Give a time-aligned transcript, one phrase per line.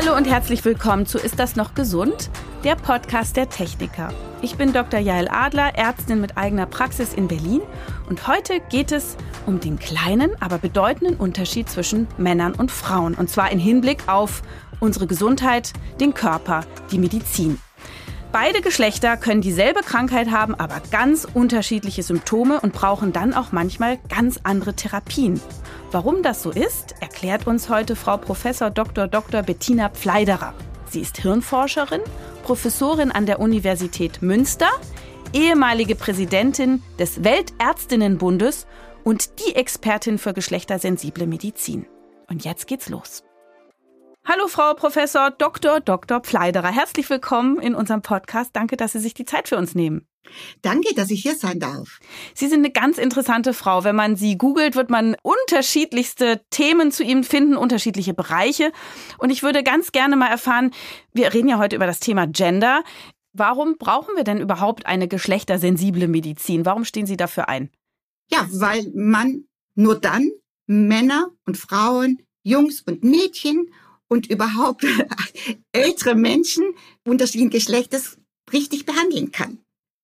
[0.00, 2.30] Hallo und herzlich willkommen zu Ist das noch gesund?
[2.62, 4.12] Der Podcast der Techniker.
[4.42, 5.00] Ich bin Dr.
[5.00, 7.62] Jael Adler, Ärztin mit eigener Praxis in Berlin
[8.08, 13.28] und heute geht es um den kleinen, aber bedeutenden Unterschied zwischen Männern und Frauen und
[13.28, 14.42] zwar im Hinblick auf
[14.78, 16.60] unsere Gesundheit, den Körper,
[16.92, 17.58] die Medizin.
[18.30, 23.98] Beide Geschlechter können dieselbe Krankheit haben, aber ganz unterschiedliche Symptome und brauchen dann auch manchmal
[24.10, 25.40] ganz andere Therapien.
[25.92, 28.44] Warum das so ist, erklärt uns heute Frau Prof.
[28.74, 29.08] Dr.
[29.08, 29.42] Dr.
[29.42, 30.52] Bettina Pfleiderer.
[30.90, 32.02] Sie ist Hirnforscherin,
[32.42, 34.68] Professorin an der Universität Münster,
[35.32, 38.66] ehemalige Präsidentin des Weltärztinnenbundes
[39.04, 41.86] und die Expertin für geschlechtersensible Medizin.
[42.28, 43.24] Und jetzt geht's los.
[44.30, 45.80] Hallo Frau Professor Dr.
[45.80, 46.20] Dr.
[46.20, 46.70] Pfleiderer.
[46.70, 48.50] Herzlich willkommen in unserem Podcast.
[48.52, 50.06] Danke, dass Sie sich die Zeit für uns nehmen.
[50.60, 51.98] Danke, dass ich hier sein darf.
[52.34, 53.84] Sie sind eine ganz interessante Frau.
[53.84, 58.70] Wenn man Sie googelt, wird man unterschiedlichste Themen zu Ihnen finden, unterschiedliche Bereiche.
[59.16, 60.72] Und ich würde ganz gerne mal erfahren,
[61.14, 62.84] wir reden ja heute über das Thema Gender.
[63.32, 66.66] Warum brauchen wir denn überhaupt eine geschlechtersensible Medizin?
[66.66, 67.70] Warum stehen Sie dafür ein?
[68.30, 69.44] Ja, weil man
[69.74, 70.28] nur dann
[70.66, 73.70] Männer und Frauen, Jungs und Mädchen
[74.08, 74.84] und überhaupt
[75.72, 76.64] ältere Menschen
[77.06, 78.18] unterschiedlichen Geschlechtes
[78.52, 79.58] richtig behandeln kann.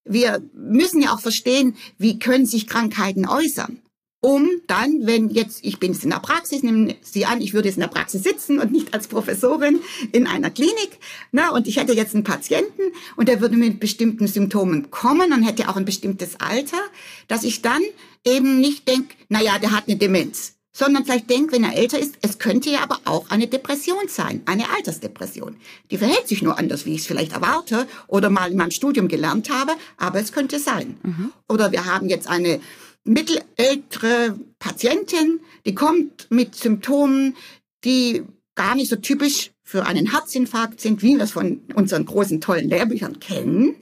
[0.06, 3.80] Wir müssen ja auch verstehen, wie können sich Krankheiten äußern,
[4.20, 7.68] um dann, wenn jetzt, ich bin jetzt in der Praxis, nehmen Sie an, ich würde
[7.68, 9.80] jetzt in der Praxis sitzen und nicht als Professorin
[10.12, 10.98] in einer Klinik,
[11.32, 12.82] na, und ich hätte jetzt einen Patienten
[13.16, 16.80] und der würde mit bestimmten Symptomen kommen und hätte auch ein bestimmtes Alter,
[17.28, 17.82] dass ich dann
[18.26, 21.98] eben nicht denke, na ja, der hat eine Demenz sondern vielleicht denkt, wenn er älter
[21.98, 25.56] ist, es könnte ja aber auch eine Depression sein, eine Altersdepression.
[25.90, 29.08] Die verhält sich nur anders, wie ich es vielleicht erwarte oder mal in meinem Studium
[29.08, 30.98] gelernt habe, aber es könnte sein.
[31.02, 31.32] Mhm.
[31.48, 32.60] Oder wir haben jetzt eine
[33.04, 37.36] mittelältere Patientin, die kommt mit Symptomen,
[37.84, 38.24] die
[38.56, 42.68] gar nicht so typisch für einen Herzinfarkt sind, wie wir es von unseren großen, tollen
[42.68, 43.76] Lehrbüchern kennen.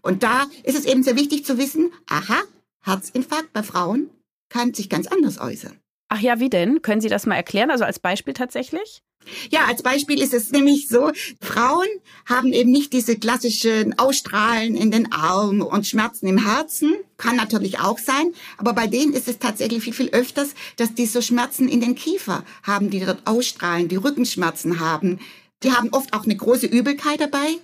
[0.00, 2.40] Und da ist es eben sehr wichtig zu wissen, aha,
[2.82, 4.08] Herzinfarkt bei Frauen
[4.48, 5.78] kann sich ganz anders äußern.
[6.08, 6.82] Ach ja, wie denn?
[6.82, 7.70] Können Sie das mal erklären?
[7.70, 9.02] Also als Beispiel tatsächlich?
[9.50, 11.86] Ja, als Beispiel ist es nämlich so, Frauen
[12.26, 16.94] haben eben nicht diese klassischen Ausstrahlen in den Armen und Schmerzen im Herzen.
[17.18, 18.32] Kann natürlich auch sein.
[18.56, 21.94] Aber bei denen ist es tatsächlich viel, viel öfters, dass die so Schmerzen in den
[21.94, 25.20] Kiefer haben, die dort ausstrahlen, die Rückenschmerzen haben.
[25.62, 27.58] Die haben oft auch eine große Übelkeit dabei.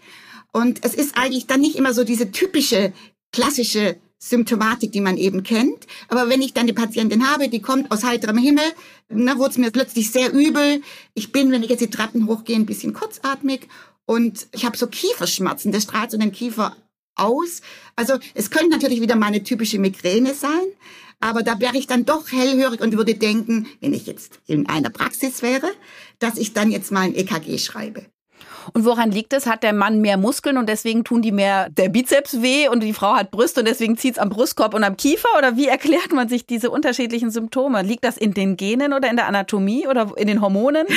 [0.53, 2.93] Und es ist eigentlich dann nicht immer so diese typische
[3.33, 3.97] klassische
[4.29, 5.87] Symptomatik, die man eben kennt.
[6.09, 8.65] Aber wenn ich dann eine Patientin habe, die kommt aus heiterem Himmel,
[9.09, 10.83] dann wurde es mir plötzlich sehr übel.
[11.15, 13.69] Ich bin, wenn ich jetzt die Treppen hochgehe, ein bisschen kurzatmig
[14.07, 15.73] und ich habe so Kieferschmerzen.
[15.73, 16.77] Das strahlt so den Kiefer
[17.17, 17.61] aus.
[17.97, 20.67] Also es könnte natürlich wieder meine typische Migräne sein,
[21.21, 24.91] aber da wäre ich dann doch hellhörig und würde denken, wenn ich jetzt in einer
[24.91, 25.71] Praxis wäre,
[26.19, 28.07] dass ich dann jetzt mal ein EKG schreibe.
[28.73, 29.47] Und woran liegt es?
[29.47, 32.93] Hat der Mann mehr Muskeln und deswegen tun die mehr der Bizeps weh und die
[32.93, 35.29] Frau hat Brüste und deswegen zieht es am Brustkorb und am Kiefer?
[35.37, 37.83] Oder wie erklärt man sich diese unterschiedlichen Symptome?
[37.83, 40.87] Liegt das in den Genen oder in der Anatomie oder in den Hormonen?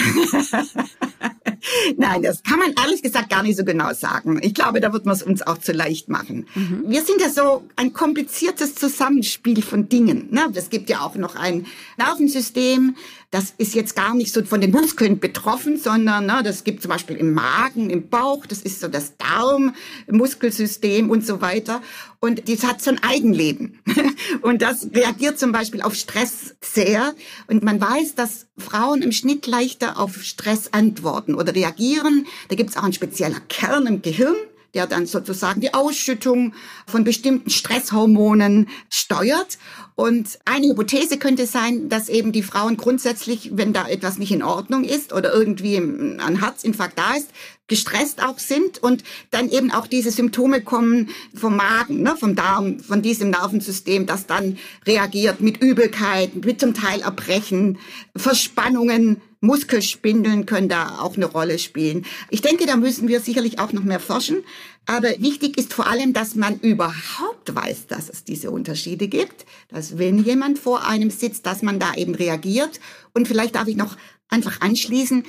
[1.98, 4.40] Nein, das kann man ehrlich gesagt gar nicht so genau sagen.
[4.42, 6.48] Ich glaube, da wird man es uns auch zu leicht machen.
[6.56, 6.84] Mhm.
[6.88, 10.28] Wir sind ja so ein kompliziertes Zusammenspiel von Dingen.
[10.32, 10.48] Ne?
[10.54, 11.66] Es gibt ja auch noch ein
[11.98, 12.96] Nervensystem,
[13.30, 16.90] das ist jetzt gar nicht so von den Muskeln betroffen, sondern ne, das gibt zum
[16.90, 17.57] Beispiel im Magen,
[17.90, 21.82] im Bauch, das ist so das Darm-Muskelsystem und so weiter.
[22.20, 23.80] Und das hat so ein Eigenleben.
[24.42, 27.14] Und das reagiert zum Beispiel auf Stress sehr.
[27.48, 32.26] Und man weiß, dass Frauen im Schnitt leichter auf Stress antworten oder reagieren.
[32.50, 34.36] Da gibt es auch einen speziellen Kern im Gehirn,
[34.78, 36.54] der dann sozusagen die Ausschüttung
[36.86, 39.58] von bestimmten Stresshormonen steuert.
[39.96, 44.44] Und eine Hypothese könnte sein, dass eben die Frauen grundsätzlich, wenn da etwas nicht in
[44.44, 47.32] Ordnung ist oder irgendwie ein Herzinfarkt da ist,
[47.66, 52.80] gestresst auch sind und dann eben auch diese Symptome kommen vom Magen, ne, vom Darm,
[52.80, 57.80] von diesem Nervensystem, das dann reagiert mit Übelkeit, mit zum Teil Erbrechen,
[58.16, 62.06] Verspannungen, Muskelspindeln können da auch eine Rolle spielen.
[62.30, 64.44] Ich denke, da müssen wir sicherlich auch noch mehr forschen.
[64.86, 69.98] Aber wichtig ist vor allem, dass man überhaupt weiß, dass es diese Unterschiede gibt, dass
[69.98, 72.80] wenn jemand vor einem sitzt, dass man da eben reagiert.
[73.14, 73.98] Und vielleicht darf ich noch
[74.30, 75.24] einfach anschließen,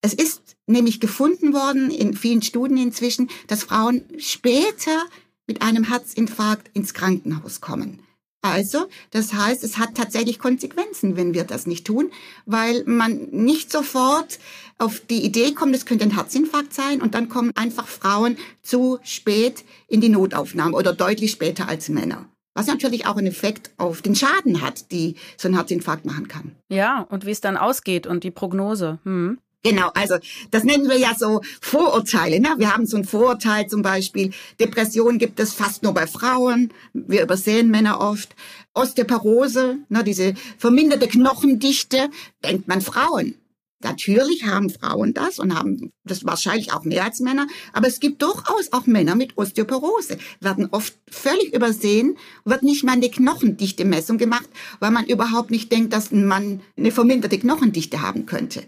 [0.00, 5.04] es ist nämlich gefunden worden in vielen Studien inzwischen, dass Frauen später
[5.46, 8.00] mit einem Herzinfarkt ins Krankenhaus kommen.
[8.40, 12.10] Also, das heißt, es hat tatsächlich Konsequenzen, wenn wir das nicht tun,
[12.46, 14.38] weil man nicht sofort
[14.78, 19.00] auf die Idee kommt, es könnte ein Herzinfarkt sein und dann kommen einfach Frauen zu
[19.02, 22.26] spät in die Notaufnahme oder deutlich später als Männer.
[22.54, 26.56] Was natürlich auch einen Effekt auf den Schaden hat, die so ein Herzinfarkt machen kann.
[26.68, 28.98] Ja, und wie es dann ausgeht und die Prognose.
[29.04, 29.38] Hm.
[29.64, 30.16] Genau, also
[30.52, 32.38] das nennen wir ja so Vorurteile.
[32.38, 32.54] Ne?
[32.58, 37.22] Wir haben so ein Vorurteil zum Beispiel, Depression gibt es fast nur bei Frauen, wir
[37.22, 38.36] übersehen Männer oft.
[38.74, 42.10] Osteoporose, ne, diese verminderte Knochendichte,
[42.44, 43.34] denkt man Frauen.
[43.80, 48.22] Natürlich haben Frauen das und haben das wahrscheinlich auch mehr als Männer, aber es gibt
[48.22, 54.48] durchaus auch Männer mit Osteoporose, werden oft völlig übersehen, wird nicht mal eine Knochendichte-Messung gemacht,
[54.80, 58.64] weil man überhaupt nicht denkt, dass ein Mann eine verminderte Knochendichte haben könnte.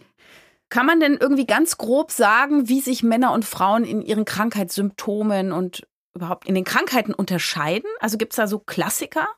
[0.71, 5.53] Kann man denn irgendwie ganz grob sagen, wie sich Männer und Frauen in ihren Krankheitssymptomen
[5.53, 7.91] und überhaupt in den Krankheiten unterscheiden?
[7.99, 9.29] Also gibt es da so Klassiker?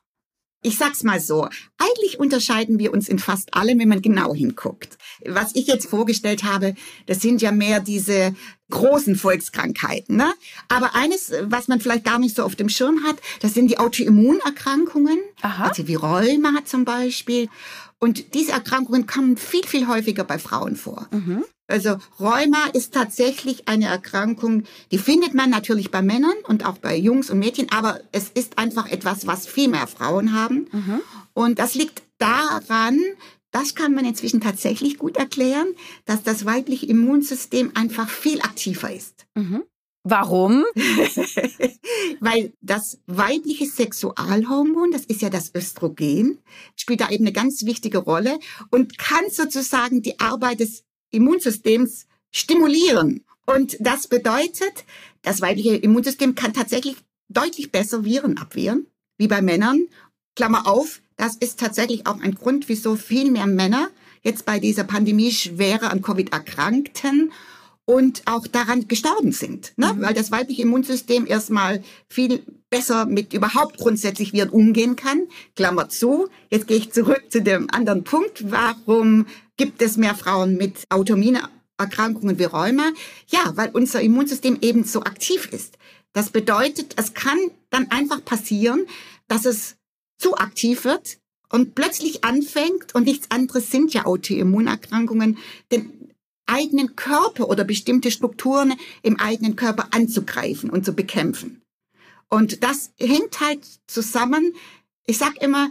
[0.65, 1.49] Ich sag's mal so.
[1.77, 4.97] Eigentlich unterscheiden wir uns in fast allem, wenn man genau hinguckt.
[5.27, 6.77] Was ich jetzt vorgestellt habe,
[7.07, 8.37] das sind ja mehr diese
[8.71, 10.17] großen Volkskrankheiten.
[10.17, 10.33] Ne?
[10.69, 13.79] Aber eines, was man vielleicht gar nicht so auf dem Schirm hat, das sind die
[13.79, 15.19] Autoimmunerkrankungen.
[15.43, 15.69] Aha.
[15.69, 17.49] Also wie Rheuma zum Beispiel.
[17.99, 21.07] Und diese Erkrankungen kommen viel, viel häufiger bei Frauen vor.
[21.13, 21.45] Mhm.
[21.69, 26.97] Also Rheuma ist tatsächlich eine Erkrankung, die findet man natürlich bei Männern und auch bei
[26.97, 30.67] Jungs und Mädchen, aber es ist einfach etwas, was viel mehr Frauen haben.
[30.73, 31.01] Mhm.
[31.33, 33.01] Und das liegt daran,
[33.53, 35.69] das kann man inzwischen tatsächlich gut erklären,
[36.05, 39.27] dass das weibliche Immunsystem einfach viel aktiver ist.
[39.35, 39.63] Mhm.
[40.05, 40.65] Warum?
[42.21, 46.39] Weil das weibliche Sexualhormon, das ist ja das Östrogen,
[46.75, 48.41] spielt da eben eine ganz wichtige Rolle
[48.71, 53.25] und kann sozusagen die Arbeit des Immunsystems stimulieren.
[53.47, 54.85] Und das bedeutet,
[55.23, 56.97] das weibliche Immunsystem kann tatsächlich
[57.29, 58.87] deutlich besser Viren abwehren,
[59.19, 59.87] wie bei Männern.
[60.35, 63.91] Klammer auf, das ist tatsächlich auch ein Grund, wieso viel mehr Männer
[64.23, 67.31] jetzt bei dieser Pandemie schwerer an Covid erkrankten
[67.85, 69.93] und auch daran gestorben sind, ne?
[69.95, 70.03] Mhm.
[70.03, 75.29] weil das weibliche Immunsystem erstmal viel besser mit überhaupt grundsätzlich Viren umgehen kann.
[75.55, 76.27] Klammer zu.
[76.51, 78.51] Jetzt gehe ich zurück zu dem anderen Punkt.
[78.51, 79.27] Warum
[79.57, 82.91] gibt es mehr Frauen mit Autoimmunerkrankungen wie Rheuma?
[83.29, 85.79] Ja, weil unser Immunsystem eben so aktiv ist.
[86.15, 87.39] Das bedeutet, es kann
[87.71, 88.87] dann einfach passieren,
[89.29, 89.77] dass es
[90.23, 91.19] zu aktiv wird
[91.51, 95.39] und plötzlich anfängt, und nichts anderes sind ja Autoimmunerkrankungen,
[95.71, 96.11] den
[96.47, 101.63] eigenen Körper oder bestimmte Strukturen im eigenen Körper anzugreifen und zu bekämpfen.
[102.29, 104.55] Und das hängt halt zusammen.
[105.07, 105.71] Ich sag immer,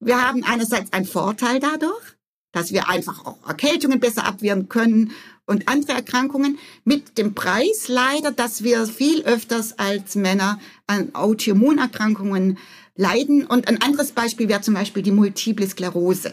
[0.00, 2.16] wir haben einerseits einen Vorteil dadurch,
[2.52, 5.12] dass wir einfach auch Erkältungen besser abwehren können
[5.46, 12.58] und andere Erkrankungen mit dem Preis leider, dass wir viel öfters als Männer an Autoimmunerkrankungen
[12.94, 13.46] leiden.
[13.46, 16.32] Und ein anderes Beispiel wäre zum Beispiel die Multiple Sklerose.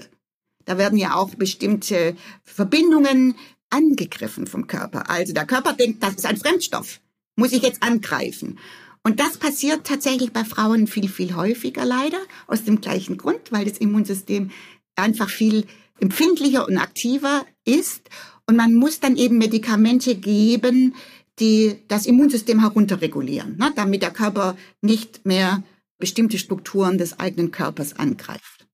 [0.65, 3.35] Da werden ja auch bestimmte Verbindungen
[3.69, 5.09] angegriffen vom Körper.
[5.09, 6.99] Also der Körper denkt, das ist ein Fremdstoff,
[7.35, 8.59] muss ich jetzt angreifen.
[9.03, 13.65] Und das passiert tatsächlich bei Frauen viel, viel häufiger leider, aus dem gleichen Grund, weil
[13.65, 14.51] das Immunsystem
[14.95, 15.65] einfach viel
[15.99, 18.09] empfindlicher und aktiver ist.
[18.45, 20.95] Und man muss dann eben Medikamente geben,
[21.39, 25.63] die das Immunsystem herunterregulieren, ne, damit der Körper nicht mehr
[25.99, 28.65] bestimmte Strukturen des eigenen Körpers angreift.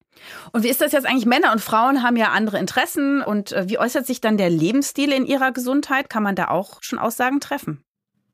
[0.51, 1.25] Und wie ist das jetzt eigentlich?
[1.25, 3.21] Männer und Frauen haben ja andere Interessen.
[3.21, 6.09] Und äh, wie äußert sich dann der Lebensstil in ihrer Gesundheit?
[6.09, 7.83] Kann man da auch schon Aussagen treffen?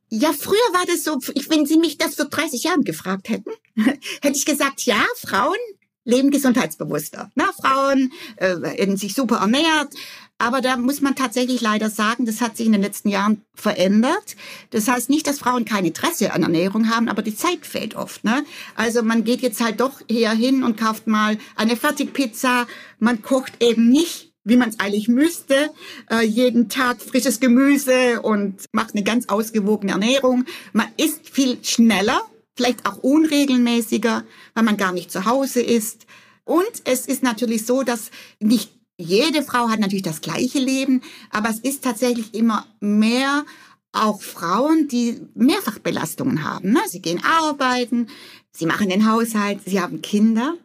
[0.10, 1.14] Ja, früher war das so,
[1.50, 5.56] wenn Sie mich das vor 30 Jahren gefragt hätten, hätte ich gesagt, ja, Frauen
[6.04, 7.32] leben gesundheitsbewusster.
[7.36, 9.94] Na, Frauen äh, werden sich super ernährt,
[10.42, 14.36] aber da muss man tatsächlich leider sagen, das hat sich in den letzten Jahren verändert.
[14.72, 18.24] Das heißt nicht, dass Frauen kein Interesse an Ernährung haben, aber die Zeit fehlt oft.
[18.24, 18.44] Ne?
[18.76, 22.66] Also man geht jetzt halt doch eher hin und kauft mal eine Fertigpizza.
[23.00, 25.70] Man kocht eben nicht wie man es eigentlich müsste,
[26.10, 30.46] äh, jeden Tag frisches Gemüse und macht eine ganz ausgewogene Ernährung.
[30.74, 32.20] Man isst viel schneller,
[32.56, 34.24] vielleicht auch unregelmäßiger,
[34.56, 36.08] weil man gar nicht zu Hause ist.
[36.44, 41.50] Und es ist natürlich so, dass nicht jede Frau hat natürlich das gleiche Leben, aber
[41.50, 43.46] es ist tatsächlich immer mehr
[43.92, 46.72] auch Frauen, die Mehrfachbelastungen haben.
[46.72, 46.80] Ne?
[46.88, 48.08] Sie gehen arbeiten,
[48.52, 50.56] sie machen den Haushalt, sie haben Kinder.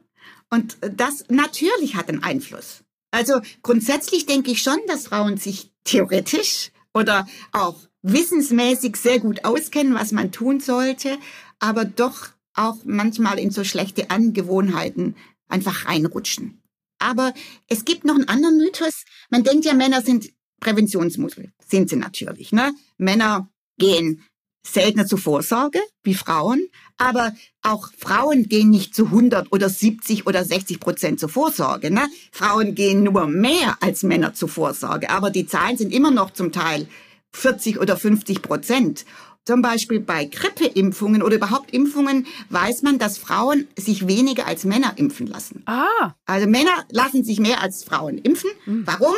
[0.50, 2.84] Und das natürlich hat einen Einfluss.
[3.10, 9.94] Also grundsätzlich denke ich schon, dass Frauen sich theoretisch oder auch wissensmäßig sehr gut auskennen,
[9.94, 11.18] was man tun sollte,
[11.58, 15.16] aber doch auch manchmal in so schlechte Angewohnheiten
[15.48, 16.62] einfach reinrutschen.
[16.98, 17.32] Aber
[17.68, 19.04] es gibt noch einen anderen Mythos.
[19.30, 21.52] Man denkt ja, Männer sind Präventionsmuskel.
[21.66, 22.52] Sind sie natürlich.
[22.52, 22.72] Ne?
[22.96, 23.48] Männer
[23.78, 24.22] gehen
[24.66, 30.44] seltener zur Vorsorge wie Frauen, aber auch Frauen gehen nicht zu 100 oder 70 oder
[30.44, 31.90] 60 Prozent zur Vorsorge.
[31.90, 32.08] Ne?
[32.32, 36.52] Frauen gehen nur mehr als Männer zur Vorsorge, aber die Zahlen sind immer noch zum
[36.52, 36.88] Teil
[37.32, 39.04] 40 oder 50 Prozent.
[39.46, 44.94] Zum Beispiel bei Grippeimpfungen oder überhaupt Impfungen weiß man, dass Frauen sich weniger als Männer
[44.96, 45.62] impfen lassen.
[45.66, 46.14] Ah.
[46.26, 48.50] Also Männer lassen sich mehr als Frauen impfen.
[48.66, 48.82] Mhm.
[48.86, 49.14] Warum?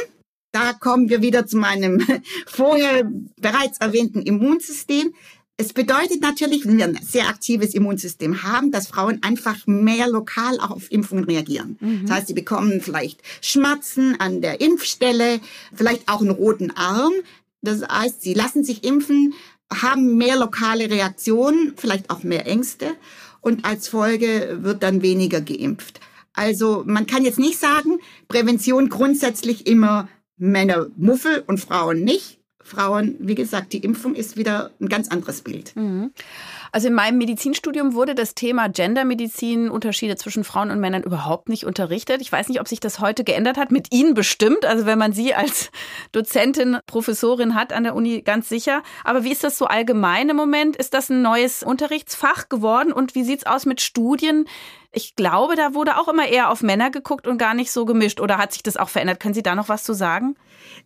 [0.52, 2.06] Da kommen wir wieder zu meinem
[2.46, 5.14] vorher bereits erwähnten Immunsystem.
[5.56, 10.60] Es bedeutet natürlich, wenn wir ein sehr aktives Immunsystem haben, dass Frauen einfach mehr lokal
[10.60, 11.78] auf Impfungen reagieren.
[11.80, 12.02] Mhm.
[12.06, 15.40] Das heißt, sie bekommen vielleicht Schmerzen an der Impfstelle,
[15.72, 17.14] vielleicht auch einen roten Arm.
[17.62, 19.34] Das heißt, sie lassen sich impfen,
[19.72, 22.96] haben mehr lokale Reaktionen, vielleicht auch mehr Ängste
[23.40, 26.00] und als Folge wird dann weniger geimpft.
[26.32, 27.98] Also man kann jetzt nicht sagen,
[28.28, 32.37] Prävention grundsätzlich immer Männer Muffel und Frauen nicht.
[32.68, 35.74] Frauen, wie gesagt, die Impfung ist wieder ein ganz anderes Bild.
[35.74, 36.12] Mhm.
[36.70, 41.64] Also in meinem Medizinstudium wurde das Thema Gendermedizin, Unterschiede zwischen Frauen und Männern überhaupt nicht
[41.64, 42.20] unterrichtet.
[42.20, 43.70] Ich weiß nicht, ob sich das heute geändert hat.
[43.72, 44.66] Mit Ihnen bestimmt.
[44.66, 45.70] Also wenn man Sie als
[46.12, 48.82] Dozentin, Professorin hat an der Uni, ganz sicher.
[49.02, 50.76] Aber wie ist das so allgemein im Moment?
[50.76, 52.92] Ist das ein neues Unterrichtsfach geworden?
[52.92, 54.44] Und wie sieht's aus mit Studien?
[54.92, 58.20] Ich glaube, da wurde auch immer eher auf Männer geguckt und gar nicht so gemischt.
[58.20, 59.20] Oder hat sich das auch verändert?
[59.20, 60.36] Können Sie da noch was zu sagen?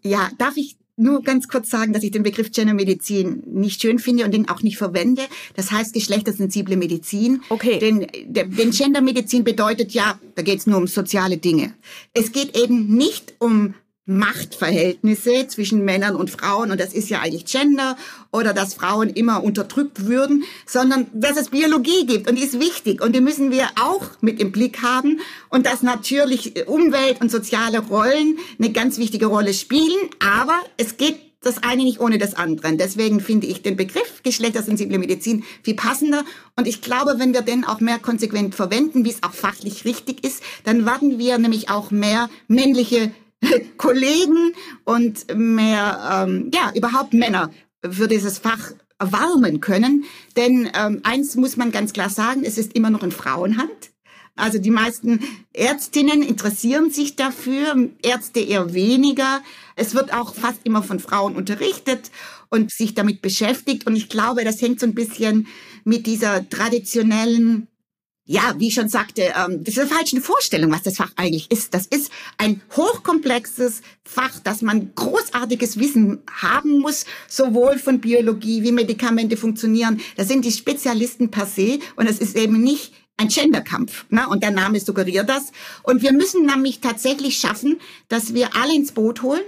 [0.03, 4.25] Ja, darf ich nur ganz kurz sagen, dass ich den Begriff Gendermedizin nicht schön finde
[4.25, 5.23] und den auch nicht verwende.
[5.55, 7.43] Das heißt geschlechtersensible Medizin.
[7.49, 7.79] Okay.
[7.79, 11.75] Denn, denn Gendermedizin bedeutet ja, da geht es nur um soziale Dinge.
[12.15, 17.45] Es geht eben nicht um Machtverhältnisse zwischen Männern und Frauen und das ist ja eigentlich
[17.45, 17.97] Gender
[18.33, 23.01] oder dass Frauen immer unterdrückt würden, sondern dass es Biologie gibt und die ist wichtig
[23.01, 27.79] und die müssen wir auch mit im Blick haben und dass natürlich Umwelt und soziale
[27.79, 32.77] Rollen eine ganz wichtige Rolle spielen, aber es geht das eine nicht ohne das andere.
[32.77, 36.25] Deswegen finde ich den Begriff geschlechtersensible Medizin viel passender.
[36.57, 40.25] Und ich glaube, wenn wir den auch mehr konsequent verwenden, wie es auch fachlich richtig
[40.25, 43.13] ist, dann werden wir nämlich auch mehr männliche
[43.77, 44.53] Kollegen
[44.85, 47.51] und mehr, ähm, ja, überhaupt Männer
[47.89, 50.05] für dieses Fach erwarmen können.
[50.37, 53.91] Denn ähm, eins muss man ganz klar sagen, es ist immer noch in Frauenhand.
[54.35, 55.21] Also die meisten
[55.53, 59.43] Ärztinnen interessieren sich dafür, Ärzte eher weniger.
[59.77, 62.11] Es wird auch fast immer von Frauen unterrichtet
[62.49, 63.87] und sich damit beschäftigt.
[63.87, 65.49] Und ich glaube, das hängt so ein bisschen
[65.85, 67.69] mit dieser traditionellen
[68.33, 71.51] ja, wie ich schon sagte, ähm, das ist eine falsche Vorstellung, was das Fach eigentlich
[71.51, 71.75] ist.
[71.75, 78.73] Das ist ein hochkomplexes Fach, dass man großartiges Wissen haben muss, sowohl von Biologie, wie
[78.73, 80.01] Medikamente funktionieren.
[80.17, 84.07] Das sind die Spezialisten per se und es ist eben nicht ein Genderkampf.
[84.09, 84.27] Ne?
[84.27, 85.53] Und der Name suggeriert das.
[85.83, 89.43] Und wir müssen nämlich tatsächlich schaffen, dass wir alle ins Boot holen,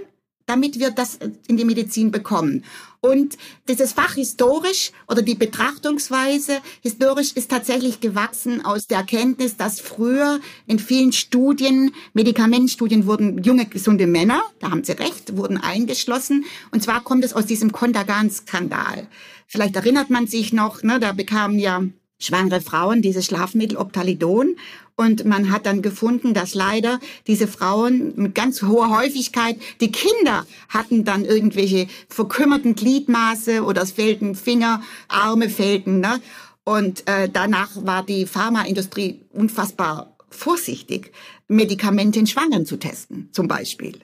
[0.45, 2.63] damit wir das in die Medizin bekommen.
[3.01, 3.37] Und
[3.67, 10.39] dieses Fach historisch oder die Betrachtungsweise historisch ist tatsächlich gewachsen aus der Erkenntnis, dass früher
[10.65, 16.45] in vielen Studien, Medikamentenstudien wurden junge, gesunde Männer, da haben Sie recht, wurden eingeschlossen.
[16.71, 19.07] Und zwar kommt es aus diesem Kontergan-Skandal.
[19.45, 21.83] Vielleicht erinnert man sich noch, ne, da bekamen ja
[22.19, 24.55] schwangere Frauen dieses Schlafmittel Optalidon
[24.95, 30.45] und man hat dann gefunden, dass leider diese Frauen mit ganz hoher Häufigkeit, die Kinder
[30.69, 35.99] hatten dann irgendwelche verkümmerten Gliedmaße oder es fehlten Finger, Arme fehlten.
[35.99, 36.21] Ne?
[36.63, 41.11] Und äh, danach war die Pharmaindustrie unfassbar vorsichtig,
[41.47, 43.99] Medikamente in Schwangeren zu testen, zum Beispiel.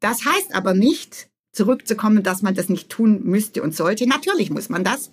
[0.00, 4.06] Das heißt aber nicht, zurückzukommen, dass man das nicht tun müsste und sollte.
[4.06, 5.10] Natürlich muss man das.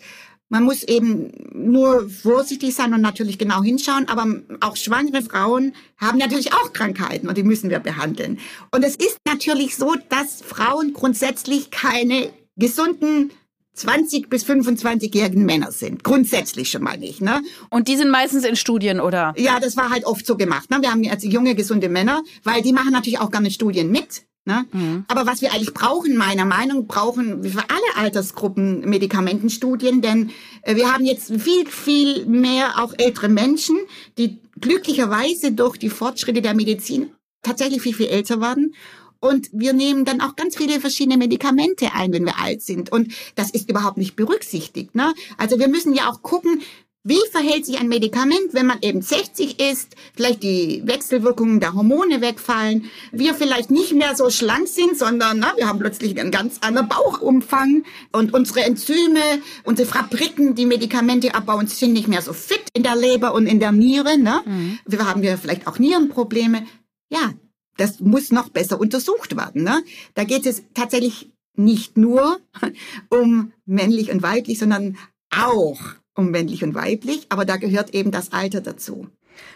[0.49, 4.27] Man muss eben nur vorsichtig sein und natürlich genau hinschauen, aber
[4.61, 8.39] auch schwangere Frauen haben natürlich auch Krankheiten und die müssen wir behandeln.
[8.71, 13.31] Und es ist natürlich so, dass Frauen grundsätzlich keine gesunden
[13.75, 16.03] 20 bis 25-jährigen Männer sind.
[16.03, 17.21] Grundsätzlich schon mal nicht.
[17.21, 17.41] Ne?
[17.69, 19.33] Und die sind meistens in Studien, oder?
[19.37, 20.69] Ja, das war halt oft so gemacht.
[20.69, 20.77] Ne?
[20.81, 24.23] Wir haben jetzt junge, gesunde Männer, weil die machen natürlich auch gerne Studien mit.
[24.45, 24.65] Ne?
[24.71, 25.05] Mhm.
[25.07, 30.29] Aber was wir eigentlich brauchen, meiner Meinung, brauchen wir für alle Altersgruppen Medikamentenstudien, denn
[30.61, 33.75] äh, wir haben jetzt viel, viel mehr auch ältere Menschen,
[34.19, 37.11] die glücklicherweise durch die Fortschritte der Medizin
[37.41, 38.75] tatsächlich viel, viel älter werden.
[39.19, 42.91] Und wir nehmen dann auch ganz viele verschiedene Medikamente ein, wenn wir alt sind.
[42.91, 44.93] Und das ist überhaupt nicht berücksichtigt.
[44.93, 45.13] Ne?
[45.37, 46.61] Also wir müssen ja auch gucken,
[47.07, 52.19] wie verhält sich ein Medikament, wenn man eben 60 ist, vielleicht die Wechselwirkungen der Hormone
[52.19, 56.57] wegfallen, wir vielleicht nicht mehr so schlank sind, sondern na, wir haben plötzlich einen ganz
[56.61, 59.21] anderen Bauchumfang und unsere Enzyme,
[59.63, 63.59] unsere Fabriken, die Medikamente abbauen, sind nicht mehr so fit in der Leber und in
[63.59, 64.17] der Niere.
[64.17, 64.41] Ne?
[64.43, 64.79] Mhm.
[64.87, 66.65] Wir haben ja vielleicht auch Nierenprobleme.
[67.11, 67.33] Ja,
[67.77, 69.63] das muss noch besser untersucht werden.
[69.63, 69.83] Ne?
[70.15, 72.39] Da geht es tatsächlich nicht nur
[73.09, 74.97] um männlich und weiblich, sondern
[75.29, 75.79] auch
[76.15, 79.07] um männlich und weiblich, aber da gehört eben das Alter dazu.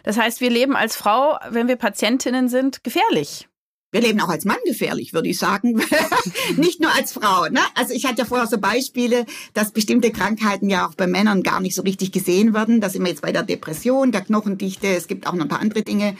[0.04, 3.48] Das heißt, wir leben als Frau, wenn wir Patientinnen sind, gefährlich.
[3.92, 5.82] Wir leben auch als Mann gefährlich, würde ich sagen.
[6.58, 7.48] nicht nur als Frau.
[7.50, 7.62] Ne?
[7.74, 9.26] Also ich hatte ja vorher so Beispiele,
[9.56, 12.82] dass bestimmte Krankheiten ja auch bei Männern gar nicht so richtig gesehen werden.
[12.82, 14.88] Da sind wir jetzt bei der Depression, der Knochendichte.
[14.88, 16.16] Es gibt auch noch ein paar andere Dinge.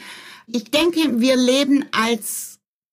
[0.48, 2.49] Ich denke, wir leben als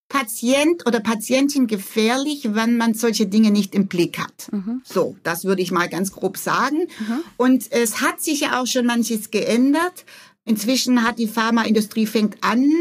[0.09, 4.49] Patient oder Patientin gefährlich, wenn man solche Dinge nicht im Blick hat.
[4.51, 4.81] Mhm.
[4.85, 6.87] So, das würde ich mal ganz grob sagen.
[6.99, 7.23] Mhm.
[7.35, 10.05] Und es hat sich ja auch schon manches geändert.
[10.45, 12.71] Inzwischen hat die Pharmaindustrie fängt an,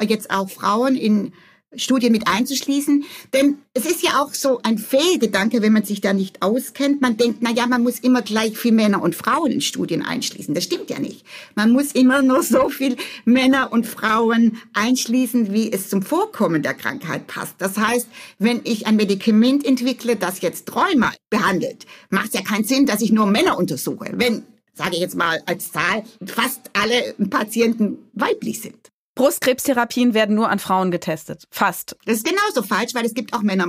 [0.00, 1.32] jetzt auch Frauen in
[1.76, 3.04] Studien mit einzuschließen.
[3.32, 7.00] Denn es ist ja auch so ein Fehlgedanke, wenn man sich da nicht auskennt.
[7.00, 10.54] Man denkt, na ja, man muss immer gleich viel Männer und Frauen in Studien einschließen.
[10.54, 11.24] Das stimmt ja nicht.
[11.54, 16.74] Man muss immer nur so viel Männer und Frauen einschließen, wie es zum Vorkommen der
[16.74, 17.54] Krankheit passt.
[17.58, 22.64] Das heißt, wenn ich ein Medikament entwickle, das jetzt Träumer behandelt, macht es ja keinen
[22.64, 24.12] Sinn, dass ich nur Männer untersuche.
[24.14, 28.90] Wenn sage ich jetzt mal als Zahl, fast alle Patienten weiblich sind.
[29.14, 31.44] Brustkrebstherapien werden nur an Frauen getestet.
[31.50, 31.96] Fast.
[32.04, 33.66] Das ist genauso falsch, weil es gibt auch Männer.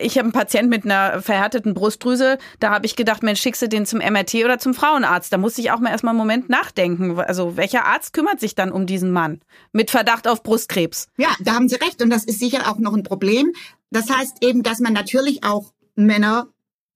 [0.00, 2.38] Ich habe einen Patienten mit einer verhärteten Brustdrüse.
[2.60, 5.32] Da habe ich gedacht, Mensch, schickst du den zum MRT oder zum Frauenarzt?
[5.32, 7.18] Da musste ich auch mal erstmal einen Moment nachdenken.
[7.20, 9.40] Also welcher Arzt kümmert sich dann um diesen Mann
[9.72, 11.08] mit Verdacht auf Brustkrebs?
[11.18, 12.00] Ja, da haben Sie recht.
[12.02, 13.52] Und das ist sicher auch noch ein Problem.
[13.90, 16.48] Das heißt eben, dass man natürlich auch Männer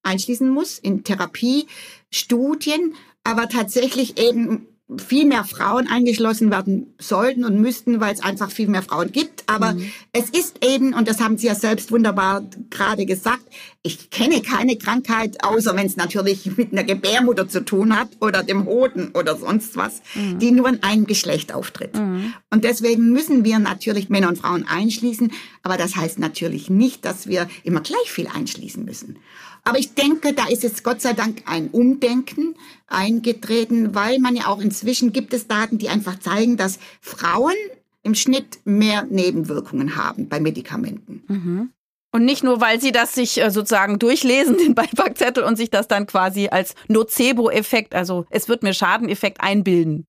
[0.03, 4.67] einschließen muss in Therapiestudien, aber tatsächlich eben
[4.99, 9.45] viel mehr Frauen eingeschlossen werden sollten und müssten, weil es einfach viel mehr Frauen gibt.
[9.47, 9.91] Aber mhm.
[10.13, 13.43] es ist eben, und das haben Sie ja selbst wunderbar gerade gesagt,
[13.83, 18.43] ich kenne keine Krankheit, außer wenn es natürlich mit einer Gebärmutter zu tun hat oder
[18.43, 20.39] dem Hoden oder sonst was, mhm.
[20.39, 21.97] die nur in einem Geschlecht auftritt.
[21.97, 22.35] Mhm.
[22.51, 25.33] Und deswegen müssen wir natürlich Männer und Frauen einschließen.
[25.63, 29.19] Aber das heißt natürlich nicht, dass wir immer gleich viel einschließen müssen.
[29.65, 32.55] Aber ich denke, da ist jetzt Gott sei Dank ein Umdenken
[32.87, 37.55] eingetreten, weil man ja auch inzwischen gibt es Daten, die einfach zeigen, dass Frauen
[38.03, 41.23] im Schnitt mehr Nebenwirkungen haben bei Medikamenten.
[41.29, 41.73] Mhm.
[42.13, 45.89] Und nicht nur, weil sie das sich äh, sozusagen durchlesen, den Beipackzettel, und sich das
[45.89, 50.07] dann quasi als Nocebo-Effekt, also es wird mir Schadeneffekt einbilden.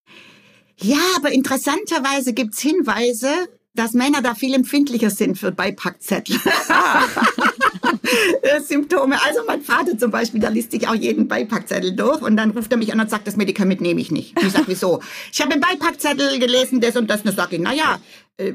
[0.78, 3.30] Ja, aber interessanterweise gibt's Hinweise,
[3.74, 6.38] dass Männer da viel empfindlicher sind für Beipackzettel.
[6.68, 7.04] Ah.
[8.68, 9.18] Symptome.
[9.26, 12.72] Also mein Vater zum Beispiel, der liest sich auch jeden Beipackzettel durch und dann ruft
[12.72, 14.36] er mich an und sagt, das Medikament nehme ich nicht.
[14.42, 15.02] Ich sage, wieso?
[15.32, 17.22] Ich habe im Beipackzettel gelesen, das und das.
[17.22, 18.00] Und dann sage ich, naja,
[18.38, 18.54] äh,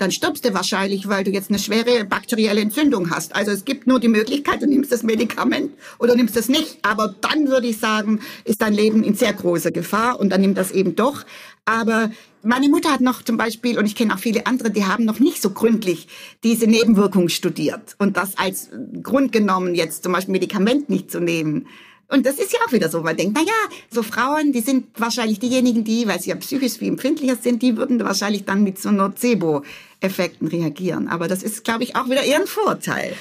[0.00, 3.34] dann stirbst du wahrscheinlich, weil du jetzt eine schwere bakterielle Entzündung hast.
[3.34, 6.78] Also es gibt nur die Möglichkeit, du nimmst das Medikament oder nimmst es nicht.
[6.82, 10.54] Aber dann würde ich sagen, ist dein Leben in sehr großer Gefahr und dann nimm
[10.54, 11.24] das eben doch.
[11.66, 12.10] Aber
[12.42, 15.20] meine Mutter hat noch zum Beispiel, und ich kenne auch viele andere, die haben noch
[15.20, 16.08] nicht so gründlich
[16.42, 18.70] diese Nebenwirkungen studiert und das als
[19.02, 21.66] Grund genommen, jetzt zum Beispiel Medikament nicht zu nehmen.
[22.08, 24.86] Und das ist ja auch wieder so, man denkt, na ja, so Frauen, die sind
[24.98, 28.80] wahrscheinlich diejenigen, die, weil sie ja psychisch viel empfindlicher sind, die würden wahrscheinlich dann mit
[28.80, 31.06] so Nocebo-Effekten reagieren.
[31.06, 33.14] Aber das ist, glaube ich, auch wieder ihren Vorteil.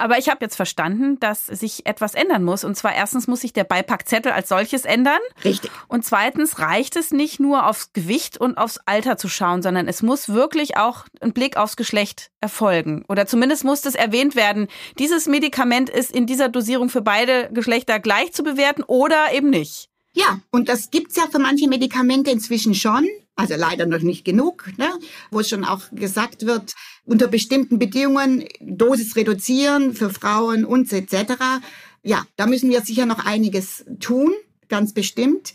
[0.00, 2.64] Aber ich habe jetzt verstanden, dass sich etwas ändern muss.
[2.64, 5.20] Und zwar erstens muss sich der Beipackzettel als solches ändern.
[5.44, 5.70] Richtig.
[5.88, 10.02] Und zweitens reicht es nicht nur aufs Gewicht und aufs Alter zu schauen, sondern es
[10.02, 13.04] muss wirklich auch ein Blick aufs Geschlecht erfolgen.
[13.08, 18.00] Oder zumindest muss es erwähnt werden, dieses Medikament ist in dieser Dosierung für beide Geschlechter
[18.00, 19.90] gleich zu bewerten oder eben nicht.
[20.14, 23.06] Ja, und das gibt's ja für manche Medikamente inzwischen schon
[23.40, 24.90] also leider noch nicht genug, ne?
[25.30, 26.74] wo schon auch gesagt wird,
[27.04, 31.34] unter bestimmten Bedingungen Dosis reduzieren für Frauen und etc.
[32.02, 34.32] Ja, da müssen wir sicher noch einiges tun,
[34.68, 35.54] ganz bestimmt.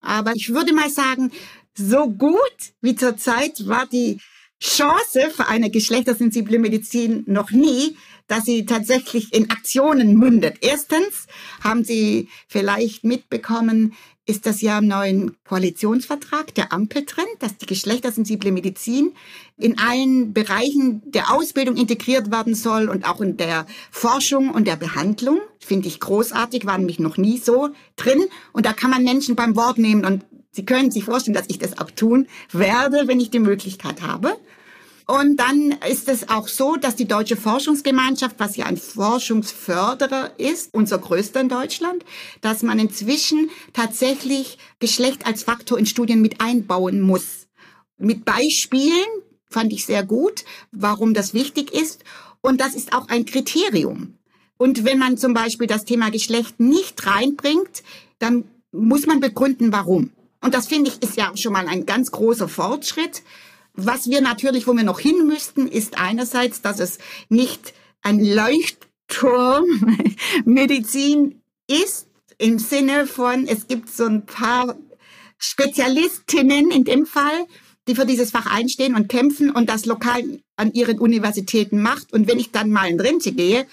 [0.00, 1.32] Aber ich würde mal sagen,
[1.74, 4.20] so gut wie zurzeit war die
[4.62, 7.96] Chance für eine geschlechtersensible Medizin noch nie,
[8.28, 10.58] dass sie tatsächlich in Aktionen mündet.
[10.60, 11.26] Erstens
[11.62, 13.94] haben Sie vielleicht mitbekommen,
[14.28, 19.12] ist das ja im neuen Koalitionsvertrag der Ampel drin, dass die geschlechtersensible Medizin
[19.56, 24.74] in allen Bereichen der Ausbildung integriert werden soll und auch in der Forschung und der
[24.74, 25.38] Behandlung.
[25.60, 28.24] Finde ich großartig, war nämlich noch nie so drin.
[28.52, 31.58] Und da kann man Menschen beim Wort nehmen und Sie können sich vorstellen, dass ich
[31.58, 34.38] das auch tun werde, wenn ich die Möglichkeit habe.
[35.06, 40.74] Und dann ist es auch so, dass die Deutsche Forschungsgemeinschaft, was ja ein Forschungsförderer ist,
[40.74, 42.04] unser größter in Deutschland,
[42.40, 47.46] dass man inzwischen tatsächlich Geschlecht als Faktor in Studien mit einbauen muss.
[47.98, 49.06] Mit Beispielen
[49.48, 52.02] fand ich sehr gut, warum das wichtig ist.
[52.40, 54.18] Und das ist auch ein Kriterium.
[54.58, 57.84] Und wenn man zum Beispiel das Thema Geschlecht nicht reinbringt,
[58.18, 60.10] dann muss man begründen, warum.
[60.40, 63.22] Und das finde ich ist ja schon mal ein ganz großer Fortschritt.
[63.76, 69.64] Was wir natürlich, wo wir noch hin müssten, ist einerseits, dass es nicht ein Leuchtturm
[70.44, 72.06] Medizin ist,
[72.38, 74.76] im Sinne von, es gibt so ein paar
[75.38, 77.46] Spezialistinnen in dem Fall,
[77.88, 82.12] die für dieses Fach einstehen und kämpfen und das lokal an ihren Universitäten macht.
[82.12, 83.66] Und wenn ich dann mal in Rente gehe,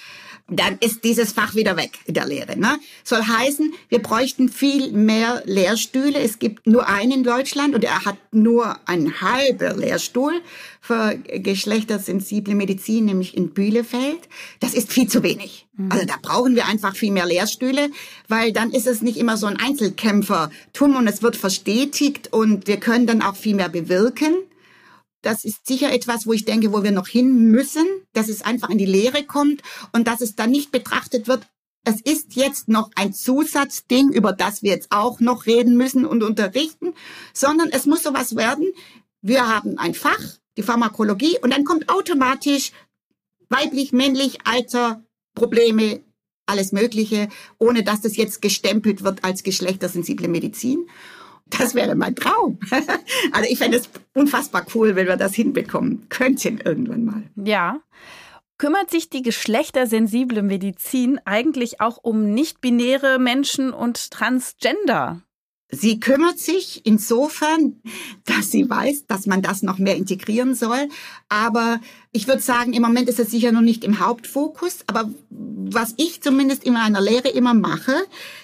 [0.50, 2.58] dann ist dieses Fach wieder weg in der Lehre.
[2.58, 2.78] Ne?
[3.04, 6.20] Soll heißen, wir bräuchten viel mehr Lehrstühle.
[6.20, 10.34] Es gibt nur einen in Deutschland und er hat nur einen halben Lehrstuhl
[10.82, 14.28] für geschlechtersensible Medizin, nämlich in Bielefeld.
[14.60, 15.66] Das ist viel zu wenig.
[15.78, 15.92] Mhm.
[15.92, 17.90] Also da brauchen wir einfach viel mehr Lehrstühle,
[18.28, 22.78] weil dann ist es nicht immer so ein Einzelkämpfertum und es wird verstetigt und wir
[22.78, 24.36] können dann auch viel mehr bewirken.
[25.24, 28.70] Das ist sicher etwas, wo ich denke, wo wir noch hin müssen, dass es einfach
[28.70, 29.62] in die Lehre kommt
[29.94, 31.48] und dass es dann nicht betrachtet wird,
[31.86, 36.24] es ist jetzt noch ein Zusatzding, über das wir jetzt auch noch reden müssen und
[36.24, 36.94] unterrichten,
[37.34, 38.72] sondern es muss sowas werden.
[39.22, 40.22] Wir haben ein Fach,
[40.58, 42.72] die Pharmakologie, und dann kommt automatisch
[43.50, 45.04] weiblich, männlich, Alter,
[45.36, 46.02] Probleme,
[46.46, 50.88] alles Mögliche, ohne dass das jetzt gestempelt wird als geschlechtersensible Medizin.
[51.46, 52.60] Das wäre mein Traum.
[53.32, 57.24] also ich fände es unfassbar cool, wenn wir das hinbekommen könnten irgendwann mal.
[57.36, 57.82] Ja.
[58.58, 65.22] Kümmert sich die geschlechtersensible Medizin eigentlich auch um nicht-binäre Menschen und Transgender?
[65.76, 67.82] Sie kümmert sich insofern,
[68.26, 70.88] dass sie weiß, dass man das noch mehr integrieren soll.
[71.30, 74.84] Aber ich würde sagen, im Moment ist es sicher noch nicht im Hauptfokus.
[74.86, 77.96] Aber was ich zumindest in meiner Lehre immer mache,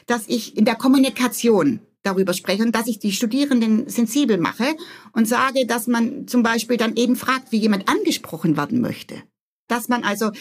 [0.07, 4.75] dass ich in der Kommunikation darüber spreche und dass ich die Studierenden sensibel mache
[5.13, 9.23] und sage, dass man zum Beispiel dann eben fragt, wie jemand angesprochen werden möchte.
[9.67, 10.31] Dass man also,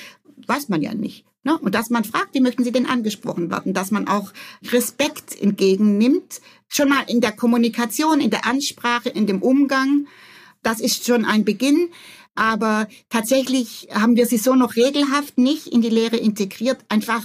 [0.47, 1.25] weiß man ja nicht.
[1.45, 1.59] Ne?
[1.59, 3.75] Und dass man fragt, wie möchten Sie denn angesprochen werden?
[3.75, 4.33] Dass man auch
[4.71, 10.07] Respekt entgegennimmt, schon mal in der Kommunikation, in der Ansprache, in dem Umgang.
[10.63, 11.89] Das ist schon ein Beginn.
[12.35, 17.25] Aber tatsächlich haben wir sie so noch regelhaft nicht in die Lehre integriert, einfach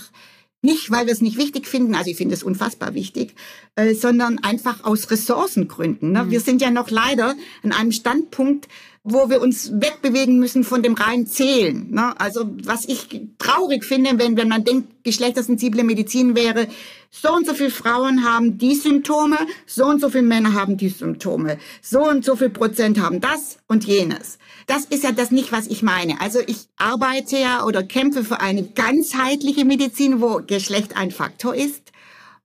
[0.63, 3.35] nicht, weil wir es nicht wichtig finden, also ich finde es unfassbar wichtig,
[3.75, 6.11] äh, sondern einfach aus Ressourcengründen.
[6.11, 6.23] Ne?
[6.23, 6.31] Mhm.
[6.31, 8.67] Wir sind ja noch leider an einem Standpunkt,
[9.05, 11.91] wo wir uns wegbewegen müssen von dem reinen Zählen.
[11.91, 12.17] Ne?
[12.19, 16.67] Also was ich traurig finde, wenn, wenn man denkt, geschlechtersensible Medizin wäre,
[17.11, 19.37] so und so viele Frauen haben die Symptome,
[19.67, 23.57] so und so viele Männer haben die Symptome, so und so viel Prozent haben das
[23.67, 24.39] und jenes.
[24.67, 26.21] Das ist ja das nicht, was ich meine.
[26.21, 31.91] Also ich arbeite ja oder kämpfe für eine ganzheitliche Medizin, wo Geschlecht ein Faktor ist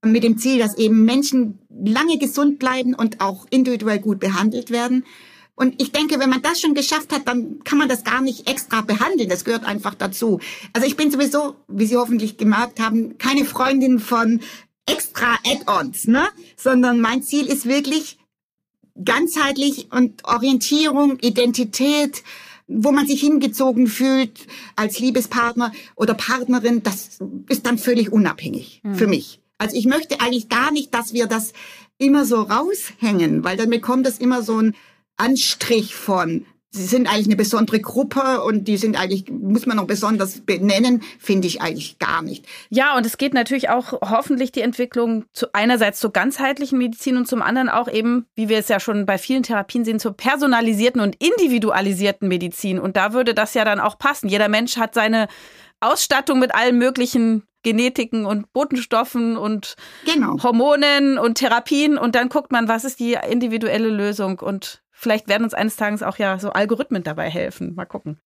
[0.05, 5.05] mit dem Ziel, dass eben Menschen lange gesund bleiben und auch individuell gut behandelt werden.
[5.59, 8.49] Und ich denke, wenn man das schon geschafft hat, dann kann man das gar nicht
[8.49, 9.29] extra behandeln.
[9.29, 10.39] Das gehört einfach dazu.
[10.73, 14.41] Also ich bin sowieso, wie Sie hoffentlich gemerkt haben, keine Freundin von
[14.87, 16.29] extra Add-ons, ne?
[16.57, 18.19] Sondern mein Ziel ist wirklich
[19.05, 22.23] ganzheitlich und Orientierung, Identität,
[22.69, 27.19] wo man sich hingezogen fühlt als Liebespartner oder Partnerin, das
[27.49, 28.95] ist dann völlig unabhängig mhm.
[28.95, 29.41] für mich.
[29.59, 31.53] Also ich möchte eigentlich gar nicht, dass wir das
[31.99, 34.77] immer so raushängen, weil dann bekommt das immer so ein
[35.19, 39.87] Anstrich von, sie sind eigentlich eine besondere Gruppe und die sind eigentlich, muss man noch
[39.87, 42.47] besonders benennen, finde ich eigentlich gar nicht.
[42.71, 47.27] Ja, und es geht natürlich auch hoffentlich die Entwicklung zu einerseits zur ganzheitlichen Medizin und
[47.27, 51.01] zum anderen auch eben, wie wir es ja schon bei vielen Therapien sehen, zur personalisierten
[51.01, 52.79] und individualisierten Medizin.
[52.79, 54.29] Und da würde das ja dann auch passen.
[54.29, 55.29] Jeder Mensch hat seine
[55.81, 60.43] Ausstattung mit allen möglichen Genetiken und Botenstoffen und genau.
[60.43, 65.45] Hormonen und Therapien und dann guckt man, was ist die individuelle Lösung und vielleicht werden
[65.45, 67.75] uns eines Tages auch ja so Algorithmen dabei helfen.
[67.75, 68.21] Mal gucken.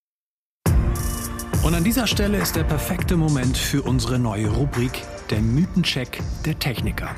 [1.63, 6.59] Und an dieser Stelle ist der perfekte Moment für unsere neue Rubrik, der Mythencheck der
[6.59, 7.15] Techniker.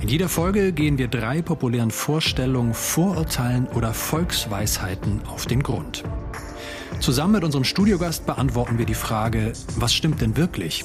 [0.00, 6.04] In jeder Folge gehen wir drei populären Vorstellungen, Vorurteilen oder Volksweisheiten auf den Grund.
[7.00, 10.84] Zusammen mit unserem Studiogast beantworten wir die Frage, was stimmt denn wirklich?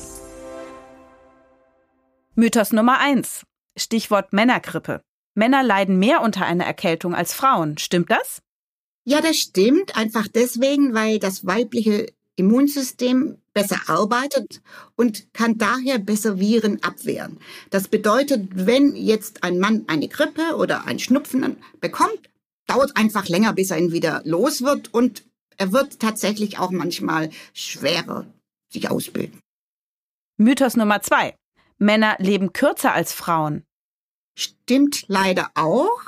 [2.34, 3.46] Mythos Nummer eins.
[3.78, 5.02] Stichwort Männergrippe.
[5.36, 7.78] Männer leiden mehr unter einer Erkältung als Frauen.
[7.78, 8.42] Stimmt das?
[9.04, 9.96] Ja, das stimmt.
[9.96, 14.62] Einfach deswegen, weil das weibliche Immunsystem besser arbeitet
[14.96, 17.40] und kann daher besser Viren abwehren.
[17.70, 22.30] Das bedeutet, wenn jetzt ein Mann eine Grippe oder ein Schnupfen bekommt,
[22.68, 25.24] dauert einfach länger, bis er ihn wieder los wird und
[25.58, 28.26] er wird tatsächlich auch manchmal schwerer
[28.70, 29.40] sich ausbilden.
[30.38, 31.36] Mythos Nummer zwei.
[31.78, 33.64] Männer leben kürzer als Frauen.
[34.36, 36.02] Stimmt leider auch,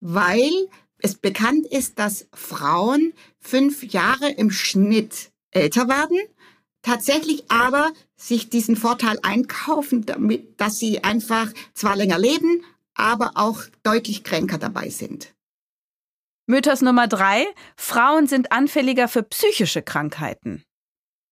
[0.00, 6.18] weil es bekannt ist, dass Frauen fünf Jahre im Schnitt älter werden,
[6.82, 13.62] tatsächlich aber sich diesen Vorteil einkaufen, damit, dass sie einfach zwar länger leben, aber auch
[13.82, 15.34] deutlich kränker dabei sind.
[16.46, 17.46] Mythos Nummer drei.
[17.76, 20.64] Frauen sind anfälliger für psychische Krankheiten.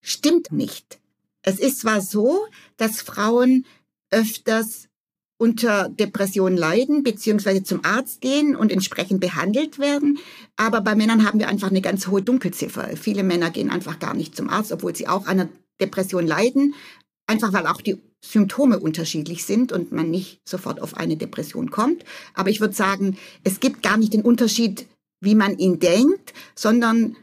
[0.03, 1.01] Stimmt nicht.
[1.43, 3.65] Es ist zwar so, dass Frauen
[4.11, 4.89] öfters
[5.39, 10.19] unter Depression leiden, beziehungsweise zum Arzt gehen und entsprechend behandelt werden.
[10.57, 12.97] Aber bei Männern haben wir einfach eine ganz hohe Dunkelziffer.
[12.97, 15.49] Viele Männer gehen einfach gar nicht zum Arzt, obwohl sie auch an einer
[15.81, 16.75] Depression leiden.
[17.27, 22.05] einfach weil auch die Symptome unterschiedlich sind und man nicht sofort auf eine Depression kommt.
[22.35, 24.87] Aber ich würde sagen, es gibt gar nicht den Unterschied,
[25.21, 27.17] wie man ihn denkt, sondern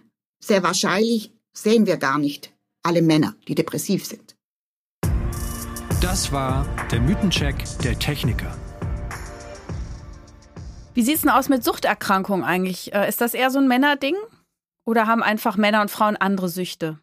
[0.44, 2.52] sehr wahrscheinlich sehen wir gar nicht
[2.84, 4.36] alle Männer, die depressiv sind.
[6.02, 8.58] Das war der Mythencheck der Techniker.
[10.96, 12.92] Wie sieht's denn aus mit Suchterkrankungen eigentlich?
[12.92, 14.16] Äh, ist das eher so ein Männerding?
[14.84, 17.00] Oder haben einfach Männer und Frauen andere Süchte?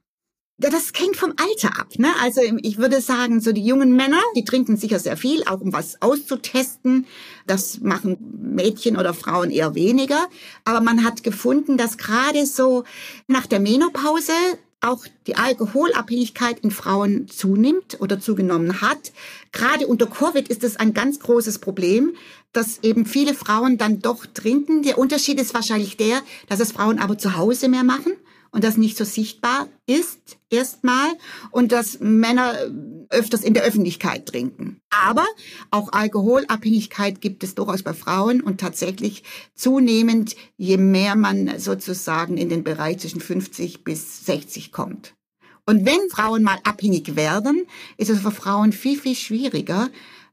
[0.61, 1.87] das hängt vom Alter ab.
[1.99, 2.09] Ne?
[2.21, 5.73] Also ich würde sagen, so die jungen Männer, die trinken sicher sehr viel, auch um
[5.73, 7.07] was auszutesten.
[7.47, 10.27] Das machen Mädchen oder Frauen eher weniger.
[10.65, 12.83] Aber man hat gefunden, dass gerade so
[13.29, 14.33] nach der Menopause
[14.81, 19.13] auch die Alkoholabhängigkeit in Frauen zunimmt oder zugenommen hat.
[19.53, 22.15] Gerade unter Covid ist es ein ganz großes Problem,
[22.53, 24.83] dass eben viele Frauen dann doch trinken.
[24.83, 28.13] Der Unterschied ist wahrscheinlich der, dass es Frauen aber zu Hause mehr machen
[28.51, 31.09] und das nicht so sichtbar ist erstmal
[31.51, 32.55] und dass Männer
[33.11, 34.81] öfters in der Öffentlichkeit trinken.
[34.91, 35.27] Aber
[35.71, 39.23] auch Alkoholabhängigkeit gibt es durchaus bei Frauen und tatsächlich
[39.55, 45.15] zunehmend, je mehr man sozusagen in den Bereich zwischen 50 bis 60 kommt.
[45.67, 47.67] Und wenn Frauen mal abhängig werden,
[47.99, 49.91] ist es für Frauen viel, viel schwieriger,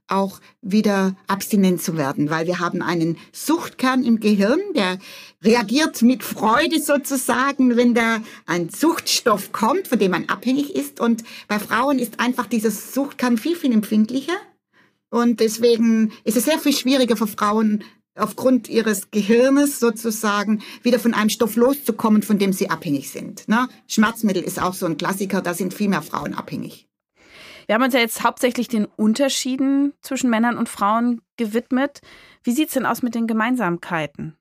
[0.07, 4.99] auch wieder abstinent zu werden, weil wir haben einen Suchtkern im Gehirn, der
[5.43, 10.99] reagiert mit Freude sozusagen, wenn da ein Suchtstoff kommt, von dem man abhängig ist.
[10.99, 14.37] Und bei Frauen ist einfach dieser Suchtkern viel, viel empfindlicher.
[15.09, 17.83] Und deswegen ist es sehr viel schwieriger für Frauen,
[18.15, 23.47] aufgrund ihres Gehirnes sozusagen wieder von einem Stoff loszukommen, von dem sie abhängig sind.
[23.47, 23.67] Ne?
[23.87, 26.87] Schmerzmittel ist auch so ein Klassiker, da sind viel mehr Frauen abhängig.
[27.65, 32.01] Wir haben uns ja jetzt hauptsächlich den Unterschieden zwischen Männern und Frauen gewidmet.
[32.43, 34.37] Wie sieht es denn aus mit den Gemeinsamkeiten?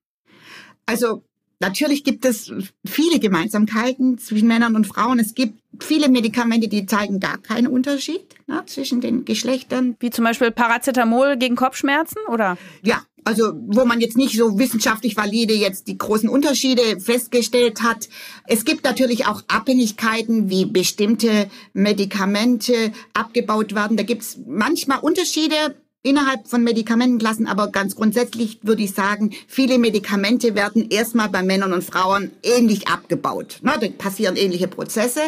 [0.87, 1.25] Also
[1.65, 2.53] natürlich gibt es
[2.85, 5.19] viele Gemeinsamkeiten zwischen Männern und Frauen.
[5.19, 9.97] Es gibt viele Medikamente, die zeigen gar keinen Unterschied ne, zwischen den Geschlechtern.
[10.01, 12.59] Wie zum Beispiel Paracetamol gegen Kopfschmerzen, oder?
[12.83, 18.09] Ja, also wo man jetzt nicht so wissenschaftlich valide jetzt die großen Unterschiede festgestellt hat.
[18.47, 23.97] Es gibt natürlich auch Abhängigkeiten, wie bestimmte Medikamente abgebaut werden.
[23.97, 29.79] Da gibt es manchmal Unterschiede innerhalb von Medikamentenklassen, aber ganz grundsätzlich würde ich sagen, viele
[29.79, 33.59] Medikamente werden erstmal bei Männern und Frauen ähnlich abgebaut.
[33.63, 35.21] Na, da passieren ähnliche Prozesse.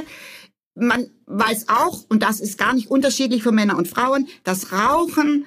[0.75, 5.47] Man weiß auch, und das ist gar nicht unterschiedlich für Männer und Frauen, dass Rauchen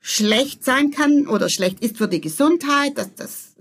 [0.00, 3.56] schlecht sein kann oder schlecht ist für die Gesundheit, dass das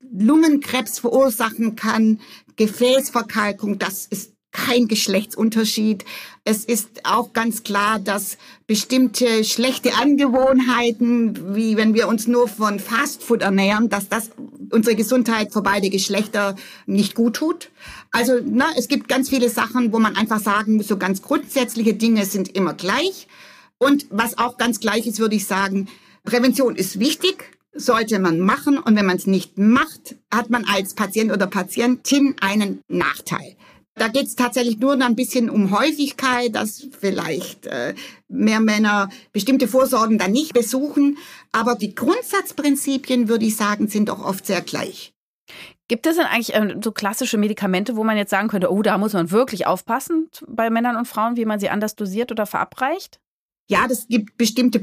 [0.00, 2.20] Lungenkrebs verursachen kann,
[2.56, 6.04] Gefäßverkalkung, das ist kein Geschlechtsunterschied.
[6.44, 12.80] Es ist auch ganz klar, dass bestimmte schlechte Angewohnheiten, wie wenn wir uns nur von
[12.80, 14.30] Fastfood ernähren, dass das
[14.72, 17.70] unsere Gesundheit für beide Geschlechter nicht gut tut.
[18.10, 21.94] Also na, es gibt ganz viele Sachen, wo man einfach sagen muss, so ganz grundsätzliche
[21.94, 23.28] Dinge sind immer gleich.
[23.78, 25.88] Und was auch ganz gleich ist, würde ich sagen,
[26.24, 28.78] Prävention ist wichtig, sollte man machen.
[28.78, 33.54] Und wenn man es nicht macht, hat man als Patient oder Patientin einen Nachteil.
[33.94, 37.94] Da geht es tatsächlich nur ein bisschen um Häufigkeit, dass vielleicht äh,
[38.28, 41.18] mehr Männer bestimmte Vorsorgen dann nicht besuchen.
[41.52, 45.12] Aber die Grundsatzprinzipien, würde ich sagen, sind doch oft sehr gleich.
[45.88, 48.96] Gibt es denn eigentlich äh, so klassische Medikamente, wo man jetzt sagen könnte, oh, da
[48.96, 53.20] muss man wirklich aufpassen bei Männern und Frauen, wie man sie anders dosiert oder verabreicht?
[53.68, 54.80] Ja, das gibt bestimmte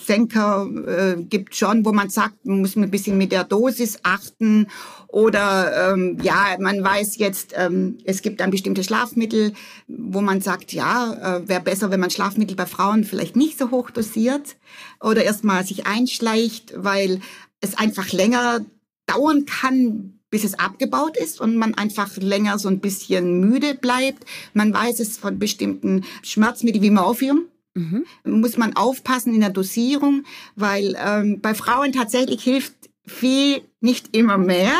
[0.00, 4.66] Blutdrucksenker, äh, gibt schon, wo man sagt, man muss ein bisschen mit der Dosis achten.
[5.08, 9.52] Oder ähm, ja, man weiß jetzt, ähm, es gibt ein bestimmtes Schlafmittel,
[9.88, 13.70] wo man sagt, ja, äh, wäre besser, wenn man Schlafmittel bei Frauen vielleicht nicht so
[13.70, 14.56] hoch dosiert
[15.00, 17.20] oder erstmal sich einschleicht, weil
[17.60, 18.60] es einfach länger
[19.06, 24.24] dauern kann, bis es abgebaut ist und man einfach länger so ein bisschen müde bleibt.
[24.54, 28.04] Man weiß es von bestimmten Schmerzmitteln wie Morphium, Mhm.
[28.24, 30.24] Muss man aufpassen in der Dosierung,
[30.56, 32.74] weil ähm, bei Frauen tatsächlich hilft
[33.06, 34.72] viel nicht immer mehr,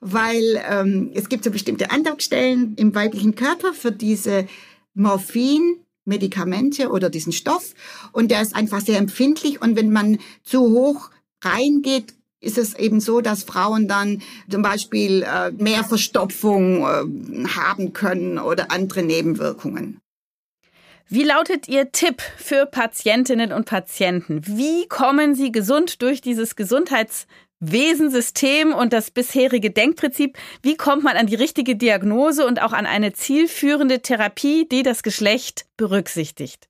[0.00, 4.46] weil ähm, es gibt so bestimmte Andockstellen im weiblichen Körper für diese
[4.94, 5.78] Morphin.
[6.08, 7.74] Medikamente oder diesen Stoff
[8.12, 11.10] und der ist einfach sehr empfindlich und wenn man zu hoch
[11.44, 17.92] reingeht, ist es eben so, dass Frauen dann zum Beispiel äh, mehr Verstopfung äh, haben
[17.92, 20.00] können oder andere Nebenwirkungen.
[21.10, 24.42] Wie lautet Ihr Tipp für Patientinnen und Patienten?
[24.46, 30.36] Wie kommen sie gesund durch dieses Gesundheitswesensystem und das bisherige Denkprinzip?
[30.60, 35.02] Wie kommt man an die richtige Diagnose und auch an eine zielführende Therapie, die das
[35.02, 36.68] Geschlecht berücksichtigt?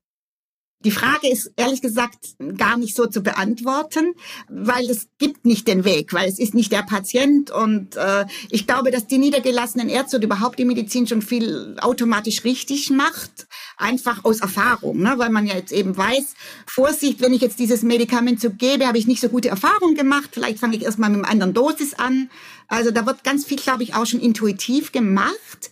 [0.85, 4.13] Die Frage ist ehrlich gesagt gar nicht so zu beantworten,
[4.47, 8.65] weil es gibt nicht den Weg, weil es ist nicht der Patient und äh, ich
[8.65, 13.47] glaube, dass die niedergelassenen Ärzte und überhaupt die Medizin schon viel automatisch richtig macht.
[13.75, 15.15] einfach aus Erfahrung, ne?
[15.17, 16.33] weil man ja jetzt eben weiß,
[16.65, 20.29] Vorsicht, wenn ich jetzt dieses Medikament so gebe, habe ich nicht so gute Erfahrungen gemacht,
[20.31, 22.29] vielleicht fange ich erstmal mit einer anderen Dosis an.
[22.67, 25.71] Also da wird ganz viel, glaube ich, auch schon intuitiv gemacht.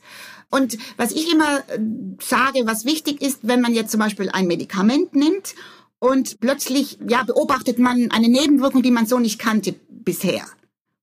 [0.49, 1.79] Und was ich immer äh,
[2.21, 5.55] sage, was wichtig ist, wenn man jetzt zum Beispiel ein Medikament nimmt
[5.99, 10.45] und plötzlich ja beobachtet man eine Nebenwirkung, die man so nicht kannte bisher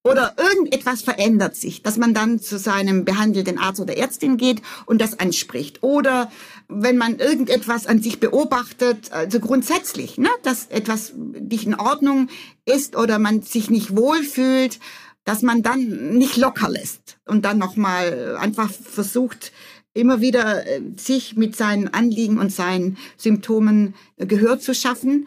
[0.07, 5.01] oder irgendetwas verändert sich, dass man dann zu seinem behandelnden Arzt oder Ärztin geht und
[5.01, 5.83] das anspricht.
[5.83, 6.31] Oder
[6.69, 12.29] wenn man irgendetwas an sich beobachtet, also grundsätzlich, ne, dass etwas nicht in Ordnung
[12.67, 14.79] ist oder man sich nicht wohlfühlt,
[15.25, 19.53] dass man dann nicht locker lässt und dann nochmal einfach versucht,
[19.95, 25.27] immer wieder äh, sich mit seinen Anliegen und seinen Symptomen äh, Gehör zu schaffen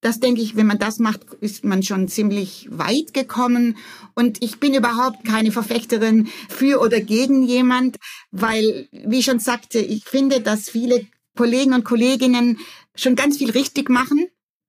[0.00, 3.76] das denke ich, wenn man das macht, ist man schon ziemlich weit gekommen.
[4.14, 7.96] Und ich bin überhaupt keine Verfechterin für oder gegen jemand,
[8.30, 12.58] weil, wie ich schon sagte, ich finde, dass viele Kollegen und Kolleginnen
[12.94, 14.26] schon ganz viel richtig machen.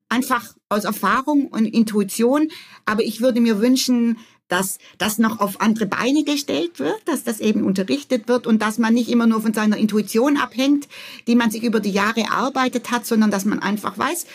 [0.10, 2.50] Einfach aus Erfahrung und Intuition.
[2.86, 4.18] Aber ich würde mir wünschen,
[4.50, 8.78] dass das noch auf andere Beine gestellt wird, dass das eben unterrichtet wird und dass
[8.78, 10.90] man nicht immer nur von seiner Intuition abhängt,
[11.28, 14.26] die man sich über die Jahre erarbeitet hat, sondern dass man einfach weiß,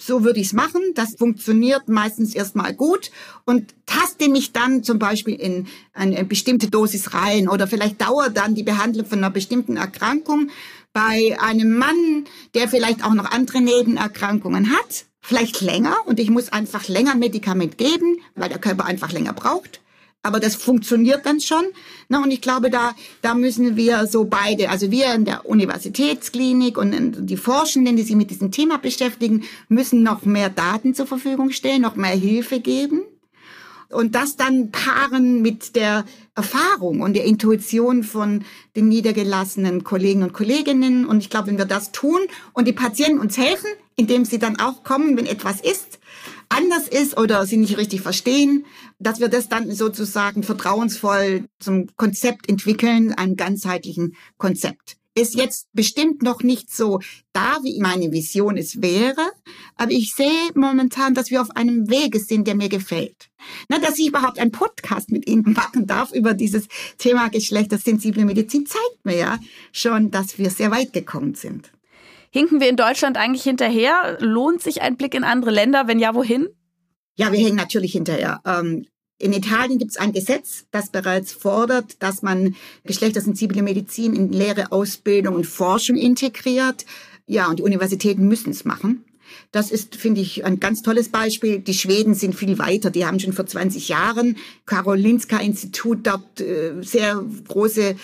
[0.00, 0.82] so würde ich es machen.
[0.94, 3.10] Das funktioniert meistens erstmal gut
[3.44, 8.54] und taste mich dann zum Beispiel in eine bestimmte Dosis rein oder vielleicht dauert dann
[8.54, 10.50] die Behandlung von einer bestimmten Erkrankung
[10.92, 16.52] bei einem Mann, der vielleicht auch noch andere Nebenerkrankungen hat, vielleicht länger und ich muss
[16.52, 19.80] einfach länger Medikament geben, weil der Körper einfach länger braucht.
[20.22, 21.64] Aber das funktioniert dann schon.
[22.08, 22.20] Ne?
[22.20, 27.26] Und ich glaube, da, da müssen wir so beide, also wir in der Universitätsklinik und
[27.26, 31.82] die Forschenden, die sich mit diesem Thema beschäftigen, müssen noch mehr Daten zur Verfügung stellen,
[31.82, 33.02] noch mehr Hilfe geben.
[33.90, 36.04] Und das dann paaren mit der
[36.36, 38.44] Erfahrung und der Intuition von
[38.74, 41.06] den niedergelassenen Kollegen und Kolleginnen.
[41.06, 42.20] Und ich glaube, wenn wir das tun
[42.52, 46.00] und die Patienten uns helfen, indem sie dann auch kommen, wenn etwas ist,
[46.48, 48.66] anders ist oder sie nicht richtig verstehen,
[48.98, 54.96] dass wir das dann sozusagen vertrauensvoll zum Konzept entwickeln, einem ganzheitlichen Konzept.
[55.16, 56.98] Ist jetzt bestimmt noch nicht so
[57.32, 59.30] da, wie meine Vision es wäre,
[59.76, 63.30] aber ich sehe momentan, dass wir auf einem Wege sind, der mir gefällt.
[63.68, 66.66] Na, dass ich überhaupt einen Podcast mit Ihnen machen darf über dieses
[66.98, 69.38] Thema geschlechtersensible Medizin zeigt mir ja
[69.70, 71.70] schon, dass wir sehr weit gekommen sind.
[72.30, 74.18] Hinken wir in Deutschland eigentlich hinterher?
[74.20, 75.86] Lohnt sich ein Blick in andere Länder?
[75.86, 76.48] Wenn ja, wohin?
[77.14, 78.40] Ja, wir hängen natürlich hinterher.
[78.44, 78.86] Ähm,
[79.18, 84.72] in Italien gibt es ein Gesetz, das bereits fordert, dass man geschlechtersensible Medizin in Lehre,
[84.72, 86.84] Ausbildung und Forschung integriert.
[87.26, 89.04] Ja, und die Universitäten müssen es machen.
[89.52, 91.60] Das ist, finde ich, ein ganz tolles Beispiel.
[91.60, 92.90] Die Schweden sind viel weiter.
[92.90, 97.96] Die haben schon vor 20 Jahren Karolinska Institut dort äh, sehr große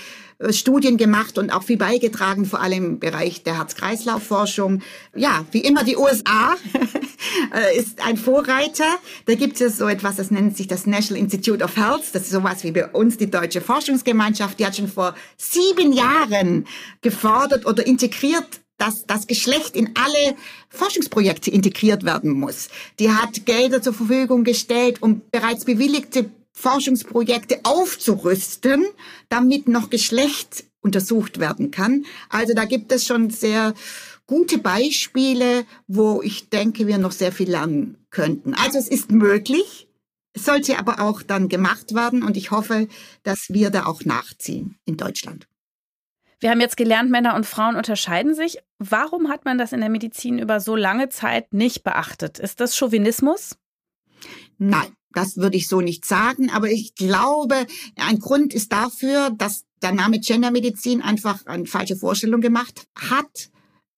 [0.49, 4.83] Studien gemacht und auch viel beigetragen, vor allem im Bereich der Herz-Kreislauf-Forschung.
[5.15, 6.57] Ja, wie immer die USA
[7.55, 8.87] äh, ist ein Vorreiter.
[9.27, 12.15] Da gibt es so etwas, das nennt sich das National Institute of Health.
[12.15, 14.59] Das ist sowas wie bei uns die Deutsche Forschungsgemeinschaft.
[14.59, 16.67] Die hat schon vor sieben Jahren
[17.03, 20.37] gefordert oder integriert dass das Geschlecht in alle
[20.71, 22.71] Forschungsprojekte integriert werden muss.
[22.99, 28.85] Die hat Gelder zur Verfügung gestellt, um bereits bewilligte Forschungsprojekte aufzurüsten,
[29.29, 32.05] damit noch Geschlecht untersucht werden kann.
[32.29, 33.75] Also da gibt es schon sehr
[34.27, 38.55] gute Beispiele, wo ich denke, wir noch sehr viel lernen könnten.
[38.55, 39.89] Also es ist möglich,
[40.33, 42.89] es sollte aber auch dann gemacht werden und ich hoffe,
[43.25, 45.49] dass wir da auch nachziehen in Deutschland.
[46.39, 48.59] Wir haben jetzt gelernt, Männer und Frauen unterscheiden sich.
[48.79, 52.39] Warum hat man das in der Medizin über so lange Zeit nicht beachtet?
[52.39, 53.59] Ist das Chauvinismus?
[54.57, 59.65] Nein, das würde ich so nicht sagen, aber ich glaube, ein Grund ist dafür, dass
[59.83, 63.51] der Name Gendermedizin einfach eine falsche Vorstellung gemacht hat.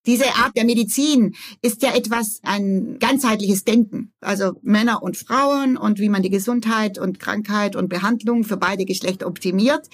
[0.04, 4.12] Diese Art der Medizin ist ja etwas, ein ganzheitliches Denken.
[4.20, 8.84] Also Männer und Frauen und wie man die Gesundheit und Krankheit und Behandlung für beide
[8.84, 9.88] Geschlechter optimiert.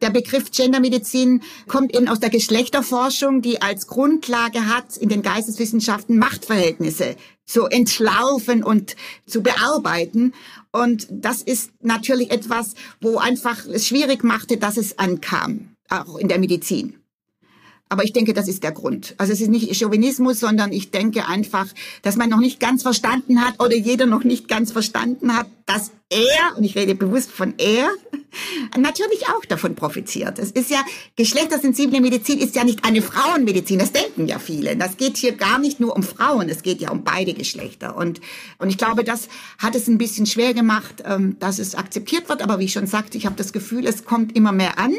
[0.00, 6.16] Der Begriff Gendermedizin kommt eben aus der Geschlechterforschung, die als Grundlage hat, in den Geisteswissenschaften
[6.16, 8.96] Machtverhältnisse zu entlarven und
[9.26, 10.32] zu bearbeiten.
[10.72, 16.28] Und das ist natürlich etwas, wo einfach es schwierig machte, dass es ankam, auch in
[16.28, 16.99] der Medizin.
[17.92, 19.16] Aber ich denke, das ist der Grund.
[19.18, 21.66] Also es ist nicht Chauvinismus, sondern ich denke einfach,
[22.02, 25.90] dass man noch nicht ganz verstanden hat oder jeder noch nicht ganz verstanden hat, dass
[26.08, 27.90] er, und ich rede bewusst von er,
[28.78, 30.38] natürlich auch davon profitiert.
[30.38, 30.84] Es ist ja,
[31.16, 34.76] geschlechtersensible Medizin ist ja nicht eine Frauenmedizin, das denken ja viele.
[34.76, 37.96] Das geht hier gar nicht nur um Frauen, es geht ja um beide Geschlechter.
[37.96, 38.20] Und,
[38.58, 39.28] und ich glaube, das
[39.58, 42.40] hat es ein bisschen schwer gemacht, ähm, dass es akzeptiert wird.
[42.40, 44.94] Aber wie ich schon sagte, ich habe das Gefühl, es kommt immer mehr an.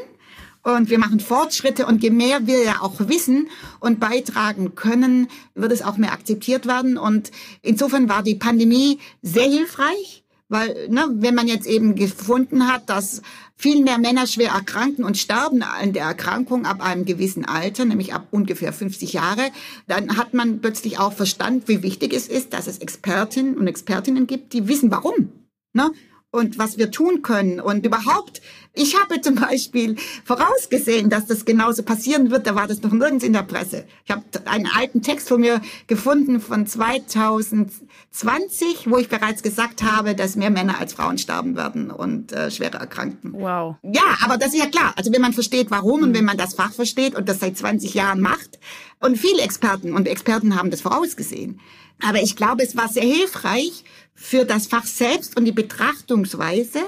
[0.64, 3.48] Und wir machen Fortschritte und je mehr wir ja auch wissen
[3.80, 6.98] und beitragen können, wird es auch mehr akzeptiert werden.
[6.98, 7.32] Und
[7.62, 13.22] insofern war die Pandemie sehr hilfreich, weil ne, wenn man jetzt eben gefunden hat, dass
[13.56, 18.14] viel mehr Männer schwer erkranken und sterben an der Erkrankung ab einem gewissen Alter, nämlich
[18.14, 19.50] ab ungefähr 50 Jahre,
[19.88, 24.28] dann hat man plötzlich auch verstanden, wie wichtig es ist, dass es Expertinnen und Expertinnen
[24.28, 25.30] gibt, die wissen, warum.
[25.74, 25.92] Ne?
[26.32, 27.60] Und was wir tun können.
[27.60, 28.42] Und überhaupt,
[28.74, 32.48] ich habe zum Beispiel vorausgesehen, dass das genauso passieren wird.
[32.48, 33.86] Da war das noch nirgends in der Presse.
[34.06, 40.16] Ich habe einen alten Text von mir gefunden von 2020, wo ich bereits gesagt habe,
[40.16, 43.34] dass mehr Männer als Frauen sterben werden und äh, schwere Erkrankten.
[43.34, 43.76] Wow.
[43.84, 44.94] Ja, aber das ist ja klar.
[44.96, 47.94] Also wenn man versteht, warum und wenn man das Fach versteht und das seit 20
[47.94, 48.58] Jahren macht,
[49.02, 51.60] und viele Experten und Experten haben das vorausgesehen.
[52.04, 53.84] Aber ich glaube, es war sehr hilfreich
[54.14, 56.80] für das Fach selbst und die Betrachtungsweise,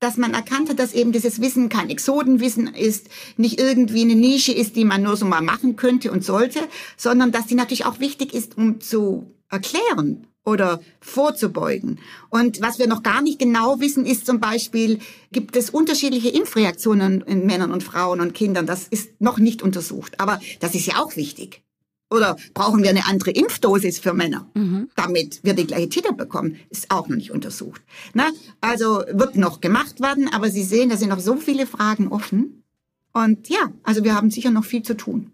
[0.00, 4.52] dass man erkannt hat, dass eben dieses Wissen kein Exodenwissen ist, nicht irgendwie eine Nische
[4.52, 6.60] ist, die man nur so mal machen könnte und sollte,
[6.96, 12.00] sondern dass die natürlich auch wichtig ist, um zu erklären oder vorzubeugen.
[12.30, 15.00] Und was wir noch gar nicht genau wissen, ist zum Beispiel,
[15.32, 18.66] gibt es unterschiedliche Impfreaktionen in Männern und Frauen und Kindern.
[18.66, 20.18] Das ist noch nicht untersucht.
[20.18, 21.62] Aber das ist ja auch wichtig.
[22.10, 24.88] Oder brauchen wir eine andere Impfdosis für Männer, mhm.
[24.96, 26.56] damit wir die gleiche Titel bekommen?
[26.68, 27.82] Ist auch noch nicht untersucht.
[28.14, 28.30] Na,
[28.60, 32.64] also wird noch gemacht werden, aber Sie sehen, da sind noch so viele Fragen offen.
[33.12, 35.30] Und ja, also wir haben sicher noch viel zu tun.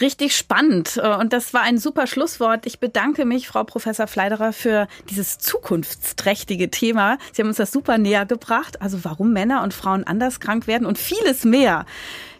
[0.00, 1.00] Richtig spannend.
[1.02, 2.66] Äh, und das war ein super Schlusswort.
[2.66, 7.18] Ich bedanke mich, Frau Professor Fleiderer, für dieses zukunftsträchtige Thema.
[7.32, 8.80] Sie haben uns das super näher gebracht.
[8.80, 11.86] Also warum Männer und Frauen anders krank werden und vieles mehr.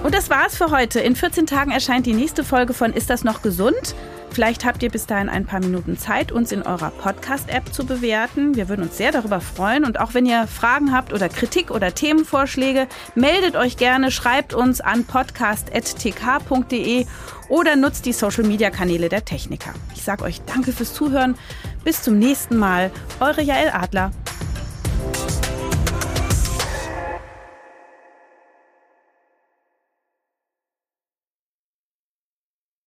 [0.04, 1.00] Und das war's für heute.
[1.00, 3.96] In 14 Tagen erscheint die nächste Folge von Ist das noch gesund?
[4.32, 8.56] Vielleicht habt ihr bis dahin ein paar Minuten Zeit, uns in eurer Podcast-App zu bewerten.
[8.56, 9.84] Wir würden uns sehr darüber freuen.
[9.84, 14.80] Und auch wenn ihr Fragen habt oder Kritik oder Themenvorschläge, meldet euch gerne, schreibt uns
[14.80, 17.06] an podcast.tk.de
[17.50, 19.74] oder nutzt die Social-Media-Kanäle der Techniker.
[19.94, 21.36] Ich sage euch danke fürs Zuhören.
[21.84, 22.90] Bis zum nächsten Mal.
[23.20, 24.12] Eure Jael Adler.